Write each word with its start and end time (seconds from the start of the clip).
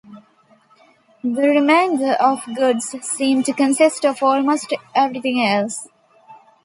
The 1.23 1.43
remainder 1.47 2.13
of 2.13 2.43
goods 2.55 2.85
seem 3.05 3.43
to 3.43 3.53
consist 3.53 4.03
of 4.03 4.23
almost 4.23 4.73
everything 4.95 5.45
else. 5.45 5.89